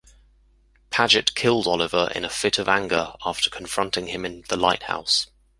[0.89, 5.27] Padgett killed Oliver in a fit of anger after confronting him in the lighthouse.